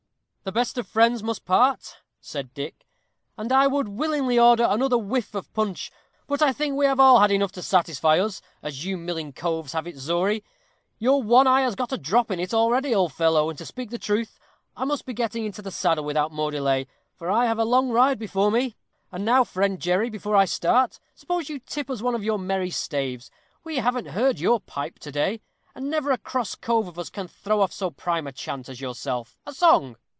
[0.43, 2.87] "The best of friends must part," said Dick;
[3.37, 5.91] "and I would willingly order another whiff of punch,
[6.25, 9.73] but I think we have all had enough to satisfy us, as you milling coves
[9.73, 10.43] have it, Zory!
[10.97, 13.91] Your one eye has got a drop in it already, old fellow; and, to speak
[13.91, 14.39] the truth,
[14.75, 17.91] I must be getting into the saddle without more delay, for I have a long
[17.91, 18.75] ride before me.
[19.11, 22.71] And now, friend Jerry, before I start, suppose you tip us one of your merry
[22.71, 23.29] staves;
[23.63, 25.41] we haven't heard your pipe to day,
[25.75, 28.69] and never a cross cove of us all can throw off so prime a chant
[28.69, 29.37] as yourself.
[29.45, 29.97] A song!